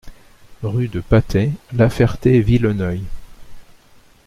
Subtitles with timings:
[0.63, 3.03] Rue de Patay, La Ferté-Villeneuil